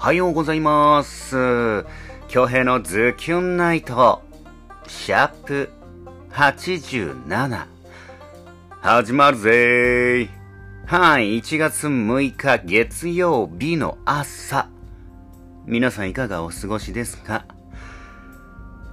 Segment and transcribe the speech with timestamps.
[0.00, 1.84] おはようございます。
[2.28, 4.22] 京平のズキュンナイト、
[4.86, 5.68] シャープ
[6.30, 7.66] 87。
[8.80, 10.28] 始まるぜー。
[10.86, 14.70] はい、1月6日月曜日の朝。
[15.66, 17.44] 皆さんいかがお過ごしですか？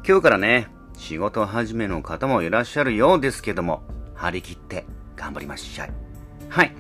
[0.06, 0.68] 今日からね、
[0.98, 3.82] 仕事始めの方もいらっしゃるようですけども、
[4.14, 4.86] 張り切って
[5.16, 5.92] 頑張りましゃい。
[6.50, 6.76] はい。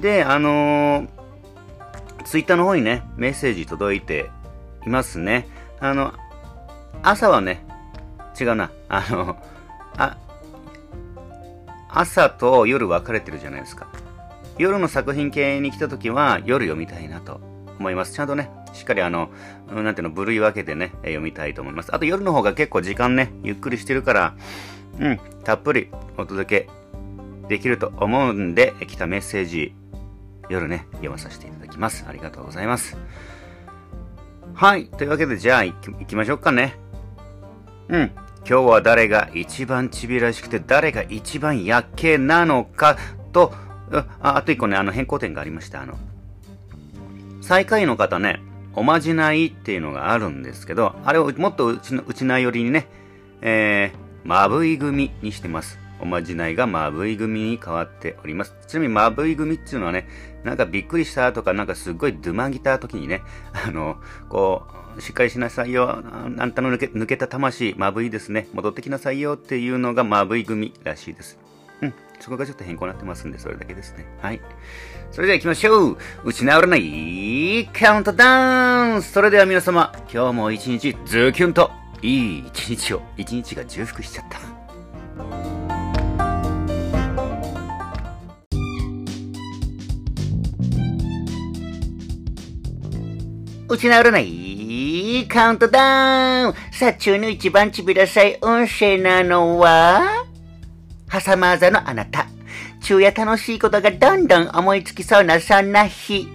[0.00, 1.19] で、あのー、
[2.24, 4.30] ツイッターの方にね、メッセージ届いて
[4.86, 5.48] いますね。
[5.80, 6.12] あの、
[7.02, 7.64] 朝はね、
[8.38, 8.70] 違うな。
[8.88, 9.36] あの、
[9.96, 10.16] あ、
[11.88, 13.88] 朝と夜分かれてるじゃないですか。
[14.58, 17.40] 夜の作品系に来た時は夜読みたいなと
[17.78, 18.12] 思います。
[18.12, 19.30] ちゃんとね、しっかりあの、
[19.68, 21.94] なんていうの、部類分けてね、読みたいと思います。
[21.94, 24.34] あと夜の方が結構時間ね、ゆっくりしてるから、
[24.98, 26.68] うん、たっぷりお届け
[27.48, 29.74] できると思うんで、来たメッセージ、
[30.50, 32.04] 夜ね、読まさせていただきます。
[32.08, 32.96] ありがとうございます。
[34.52, 34.86] はい。
[34.86, 35.72] というわけで、じゃあ行
[36.06, 36.76] きましょうかね。
[37.88, 38.10] うん。
[38.46, 42.98] 今日は誰が一番ちびらしくて、誰が一番やっけなのか
[43.32, 43.54] と、
[44.20, 45.82] ああと一個ね、あの変更点がありました。
[45.82, 45.96] あの、
[47.40, 48.40] 最下位の方ね、
[48.74, 52.88] おまじないっていうのがあるんですけど、あれをもっとうちの、うちなよりにね、
[53.40, 55.78] えー、まぶい組にしてます。
[56.00, 58.54] おまじないがまぶい組に変わっております。
[58.66, 60.08] ちなみにまぶい組っていうのはね、
[60.44, 63.96] なんかびっくりしたとか、なんかすっごいドゥマギた時にね、 あの、
[64.28, 71.38] こう、しっかりしなさいよ、あんたの抜け抜けた魂、まぶいですね、戻ってきなさいよっていうのがまぶい組らしいです。
[71.82, 74.06] うん、そこがちょっと変更になってますんで、それだけですね。
[74.20, 74.40] はい。
[75.10, 81.70] それでは行きましょう打ち直らないカウントダウンそれでは皆様、今日も一日ズキュンと
[82.02, 84.59] いい一日を、一日が重複しちゃった。
[93.70, 100.26] 打ち直らないカウントダウンさあ、中の一番ちびらさい運勢なのは？
[101.08, 102.26] 挟まざのあなた。
[102.82, 106.26] 昼夜楽しいことがどんどん思いつきそうなそんな日。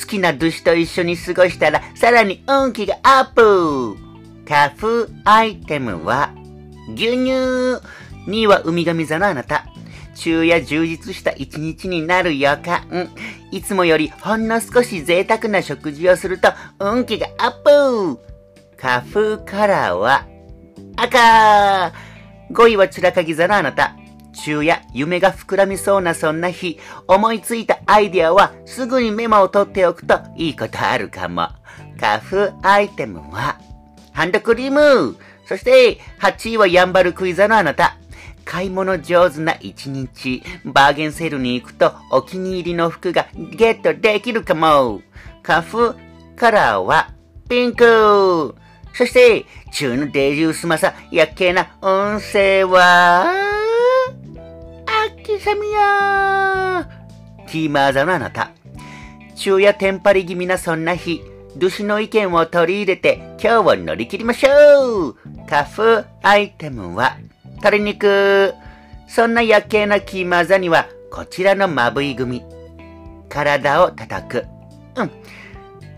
[0.00, 3.96] 好きな女子と一緒に過ごしたらさらに運気がアップ
[4.48, 6.30] カフアイテムは
[6.94, 7.32] 牛乳
[8.28, 9.66] 2位は海神座のあなた。
[10.16, 13.10] 昼夜充実した一日になる予感。
[13.52, 16.48] いつもよりほんの少し贅沢な食事をすると
[16.80, 18.18] 運気がアップ
[18.76, 20.26] 花風カラーは
[20.96, 21.92] 赤
[22.50, 23.94] !5 位はつらかぎ座のあなた。
[24.32, 26.78] 昼夜夢が膨らみそうなそんな日、
[27.08, 31.48] 思いついたアイデアはすぐにメモを取っておくといいことあるかも。
[31.98, 33.58] 花風アイテムは
[34.12, 35.16] ハンドクリーム
[35.46, 37.96] そして8位はヤンバルクイザのあなた。
[38.46, 45.02] 買い物上手な一日、バーゲンセールに行くとお気に入りの服がゲットできるかも。
[45.42, 45.94] 花風
[46.36, 47.10] カラーは
[47.48, 48.54] ピンク
[48.94, 53.30] そして、中のデジュースマサ、やっけな音声は、
[55.14, 56.88] 秋サミヤ
[57.46, 58.52] ティーマーザのあなた。
[59.34, 61.20] 中夜テンパり気味なそんな日、
[61.56, 65.16] ドゥシの意見を取り入れて今日を乗り切りましょう
[65.48, 67.18] カフアイテムは、
[67.66, 68.54] 鶏肉。
[69.08, 72.44] そんな夜景なキーマーザには、こちらのまぶい組。
[73.28, 74.44] 体を叩く。
[74.94, 75.10] うん。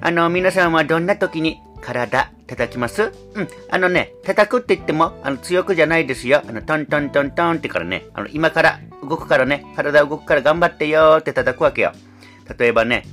[0.00, 3.12] あの、皆さんはどんな時に体叩きます？
[3.34, 3.48] うん。
[3.68, 6.40] あのね、叩くって言っても、あの、強くじゃないですよ。
[6.48, 11.92] あの、トントントントンってからね、あの、今から動くからね、体動くから頑張ってよーって叩くわけよ。
[12.58, 13.04] 例えばね、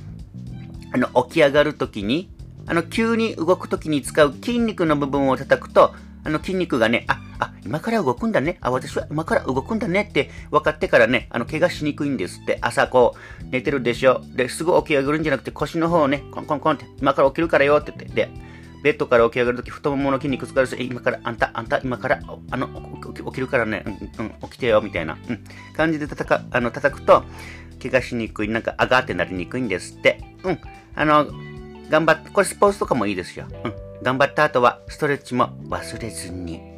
[0.94, 2.30] あの、起き上がる時に、
[2.66, 8.58] あの、急に動く時に使う筋肉の部分を叩くと、あの筋肉がね、あ、あ、今から動くんだね。
[8.60, 12.58] あ、私は今から動くんだねって分かってからね、あの、怪我しにくいんですって。
[12.60, 14.22] 朝こう、寝てるでしょ。
[14.34, 18.14] で、すぐ起き上がるんじゃなくて腰の方をね、コンコンコンって、今から起きるからよって言って。
[18.14, 18.30] で、
[18.82, 22.20] ベッドから起き上がるとき、太ももの筋肉使うし、今から、あんた、あんた、今から、
[22.50, 22.68] あの、
[23.14, 25.44] 起きるからね、うん、うん、起きてよ、みたいな、うん、
[25.76, 27.24] 感じで叩か、あの、叩くと、
[27.82, 30.22] 怪我しにくい、なんか、あがってなりにくいんですって。
[30.44, 30.58] うん、
[30.94, 31.26] あの、
[31.90, 33.46] 頑張って、これスポーツとかもいいですよ。
[33.64, 33.74] うん。
[34.02, 36.75] 頑張った後はストレッチも忘れずに。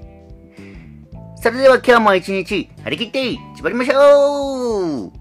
[1.48, 5.17] それでは今日も一日張り切って縛りましょう。